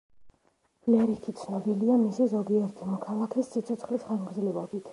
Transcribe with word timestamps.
ლერიქი 0.93 1.33
ცნობილია 1.41 1.99
მისი 2.05 2.27
ზოგიერთი 2.31 2.89
მოქალაქის 2.95 3.53
სიცოცხლის 3.53 4.09
ხანგრძლივობით. 4.09 4.89